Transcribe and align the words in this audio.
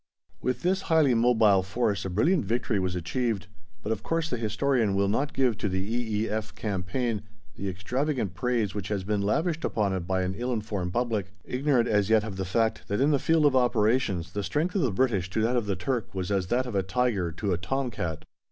With 0.41 0.63
this 0.63 0.81
highly 0.89 1.13
mobile 1.13 1.61
force 1.61 2.05
a 2.05 2.09
brilliant 2.09 2.43
victory 2.45 2.79
was 2.79 2.95
achieved, 2.95 3.45
but 3.83 3.91
of 3.91 4.01
course 4.01 4.31
the 4.31 4.37
historian 4.37 4.95
will 4.95 5.07
not 5.07 5.31
give 5.31 5.59
to 5.59 5.69
the 5.69 5.77
E.E.F. 5.79 6.55
campaign 6.55 7.21
the 7.55 7.69
extravagant 7.69 8.33
praise 8.33 8.73
which 8.73 8.87
has 8.87 9.03
been 9.03 9.21
lavished 9.21 9.63
upon 9.63 9.93
it 9.93 10.07
by 10.07 10.23
an 10.23 10.33
ill 10.35 10.53
informed 10.53 10.91
public, 10.91 11.31
ignorant 11.45 11.87
as 11.87 12.09
yet 12.09 12.23
of 12.23 12.37
the 12.37 12.45
fact 12.45 12.87
that 12.87 12.99
in 12.99 13.11
the 13.11 13.19
field 13.19 13.45
of 13.45 13.55
operations 13.55 14.31
the 14.31 14.41
strength 14.41 14.73
of 14.73 14.81
the 14.81 14.91
British 14.91 15.29
to 15.29 15.41
that 15.43 15.55
of 15.55 15.67
the 15.67 15.75
Turk 15.75 16.15
was 16.15 16.31
as 16.31 16.47
that 16.47 16.65
of 16.65 16.73
a 16.73 16.81
tiger 16.81 17.31
to 17.33 17.53
a 17.53 17.57
tom 17.59 17.91
cat. 17.91 18.25